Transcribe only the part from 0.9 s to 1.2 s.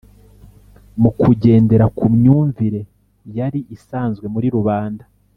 mu